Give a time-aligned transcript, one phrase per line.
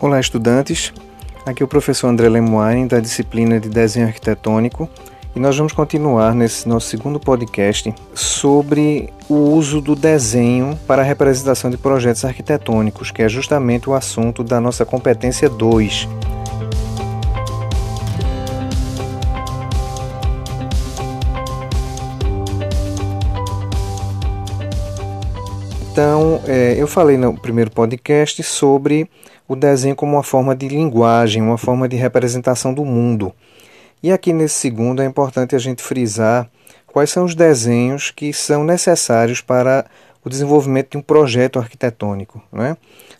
[0.00, 0.94] Olá, estudantes.
[1.44, 4.88] Aqui é o professor André Lemoine, da disciplina de Desenho Arquitetônico,
[5.36, 11.04] e nós vamos continuar nesse nosso segundo podcast sobre o uso do desenho para a
[11.04, 16.08] representação de projetos arquitetônicos, que é justamente o assunto da nossa competência 2.
[25.92, 29.10] Então, é, eu falei no primeiro podcast sobre
[29.48, 33.34] o desenho como uma forma de linguagem, uma forma de representação do mundo.
[34.00, 36.48] E aqui nesse segundo é importante a gente frisar
[36.86, 39.84] quais são os desenhos que são necessários para
[40.24, 42.40] o desenvolvimento de um projeto arquitetônico.
[42.52, 42.76] Né?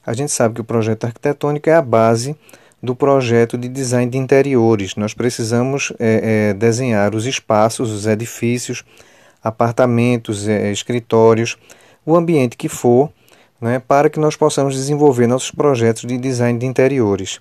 [0.06, 2.36] A gente sabe que o projeto arquitetônico é a base
[2.80, 4.94] do projeto de design de interiores.
[4.94, 8.84] Nós precisamos é, é, desenhar os espaços, os edifícios,
[9.42, 11.58] apartamentos, é, escritórios,
[12.10, 13.10] o ambiente que for
[13.60, 17.38] né, para que nós possamos desenvolver nossos projetos de design de interiores.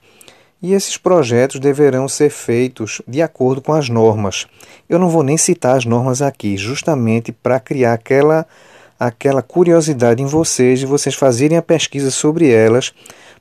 [0.62, 4.46] E esses projetos deverão ser feitos de acordo com as normas.
[4.90, 8.46] Eu não vou nem citar as normas aqui, justamente para criar aquela,
[9.00, 12.94] aquela curiosidade em vocês de vocês fazerem a pesquisa sobre elas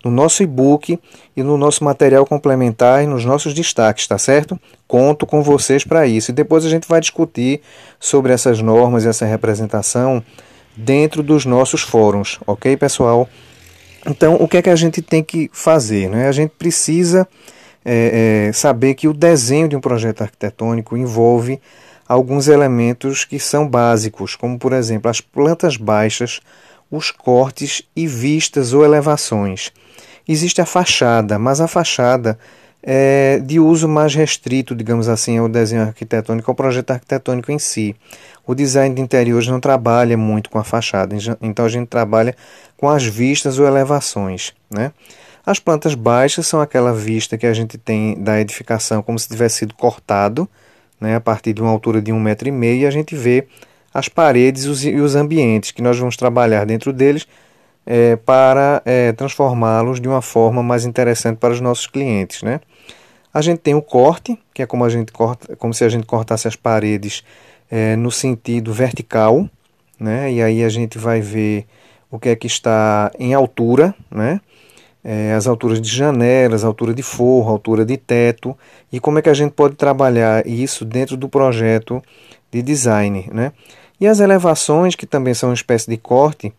[0.04, 0.96] no nosso e-book
[1.36, 4.56] e no nosso material complementar e nos nossos destaques, tá certo?
[4.86, 6.30] Conto com vocês para isso.
[6.30, 7.60] E depois a gente vai discutir
[7.98, 10.22] sobre essas normas e essa representação
[10.78, 13.28] dentro dos nossos fóruns, ok, pessoal?
[14.06, 16.08] Então, o que é que a gente tem que fazer?
[16.08, 16.28] Né?
[16.28, 17.26] A gente precisa
[17.84, 21.60] é, é, saber que o desenho de um projeto arquitetônico envolve
[22.08, 26.40] alguns elementos que são básicos, como, por exemplo, as plantas baixas,
[26.90, 29.72] os cortes e vistas ou elevações.
[30.26, 32.38] Existe a fachada, mas a fachada
[32.82, 37.94] é de uso mais restrito, digamos assim, ao desenho arquitetônico, ao projeto arquitetônico em si.
[38.46, 42.34] O design de interiores não trabalha muito com a fachada, então a gente trabalha
[42.76, 44.54] com as vistas ou elevações.
[44.70, 44.92] Né?
[45.44, 49.58] As plantas baixas são aquela vista que a gente tem da edificação como se tivesse
[49.58, 50.48] sido cortado,
[51.00, 53.46] né, a partir de uma altura de um metro e meio, e a gente vê
[53.92, 57.26] as paredes e os ambientes que nós vamos trabalhar dentro deles
[57.90, 62.42] é, para é, transformá-los de uma forma mais interessante para os nossos clientes.
[62.42, 62.60] Né?
[63.32, 66.04] A gente tem o corte, que é como, a gente corta, como se a gente
[66.04, 67.24] cortasse as paredes
[67.70, 69.48] é, no sentido vertical,
[69.98, 70.30] né?
[70.30, 71.66] E aí a gente vai ver
[72.10, 74.38] o que é que está em altura, né?
[75.02, 78.56] É, as alturas de janelas, altura de forro, altura de teto
[78.92, 82.02] e como é que a gente pode trabalhar isso dentro do projeto
[82.50, 83.52] de design, né?
[83.98, 86.52] E as elevações, que também são uma espécie de corte,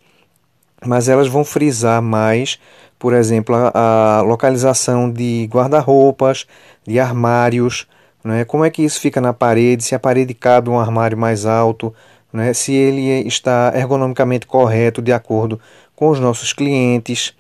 [0.86, 2.60] mas elas vão frisar mais,
[2.98, 6.46] por exemplo, a, a localização de guarda-roupas,
[6.86, 7.88] de armários,
[8.24, 8.44] né?
[8.46, 9.84] Como é que isso fica na parede?
[9.84, 11.94] Se a parede cabe um armário mais alto,
[12.32, 12.54] né?
[12.54, 15.60] se ele está ergonomicamente correto de acordo
[15.96, 17.34] com os nossos clientes.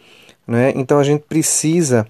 [0.48, 0.74] Né?
[0.76, 2.08] Então a gente precisa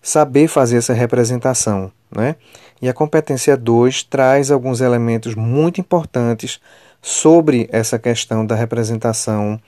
[0.00, 1.92] saber fazer essa representação.
[2.14, 2.36] Né?
[2.80, 6.60] E a competência 2 traz alguns elementos muito importantes
[7.00, 9.60] sobre essa questão da representação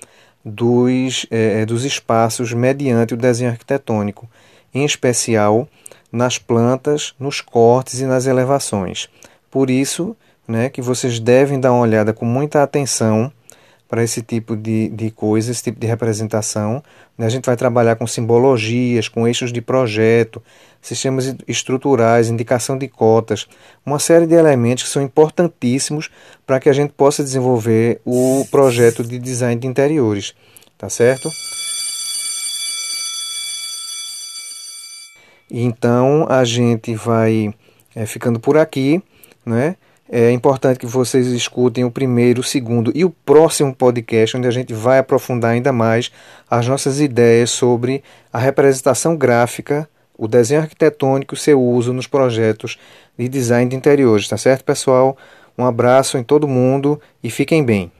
[0.45, 4.29] dos, é, dos espaços mediante o desenho arquitetônico,
[4.75, 5.69] em especial
[6.13, 9.09] nas plantas, nos cortes e nas elevações.
[9.51, 10.17] Por isso
[10.47, 13.33] né, que vocês devem dar uma olhada com muita atenção
[13.95, 16.83] para esse tipo de, de coisa, esse tipo de representação.
[17.17, 20.43] A gente vai trabalhar com simbologias, com eixos de projeto,
[20.83, 23.47] sistemas estruturais, indicação de cotas,
[23.87, 26.11] uma série de elementos que são importantíssimos
[26.45, 30.35] para que a gente possa desenvolver o projeto de design de interiores.
[30.77, 31.31] Tá certo?
[35.49, 37.55] Então a gente vai
[37.95, 39.01] é, ficando por aqui,
[39.47, 39.77] né?
[40.09, 44.51] É importante que vocês escutem o primeiro, o segundo e o próximo podcast, onde a
[44.51, 46.11] gente vai aprofundar ainda mais
[46.49, 52.79] as nossas ideias sobre a representação gráfica, o desenho arquitetônico e seu uso nos projetos
[53.19, 55.17] de design de interiores, tá certo, pessoal?
[55.57, 57.91] Um abraço em todo mundo e fiquem bem.